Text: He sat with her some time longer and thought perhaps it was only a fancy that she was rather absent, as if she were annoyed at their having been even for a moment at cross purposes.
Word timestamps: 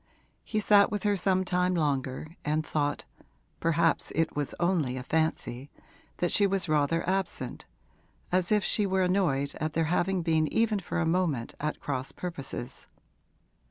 He 0.43 0.59
sat 0.59 0.89
with 0.89 1.03
her 1.03 1.15
some 1.15 1.45
time 1.45 1.75
longer 1.75 2.35
and 2.43 2.65
thought 2.65 3.05
perhaps 3.59 4.11
it 4.15 4.35
was 4.35 4.55
only 4.59 4.97
a 4.97 5.03
fancy 5.03 5.69
that 6.17 6.31
she 6.31 6.47
was 6.47 6.67
rather 6.67 7.07
absent, 7.07 7.67
as 8.31 8.51
if 8.51 8.63
she 8.63 8.87
were 8.87 9.03
annoyed 9.03 9.53
at 9.59 9.73
their 9.73 9.83
having 9.93 10.23
been 10.23 10.51
even 10.51 10.79
for 10.79 10.97
a 10.99 11.05
moment 11.05 11.53
at 11.59 11.79
cross 11.79 12.11
purposes. 12.11 12.87